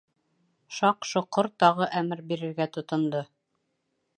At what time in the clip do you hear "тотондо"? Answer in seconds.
2.79-3.23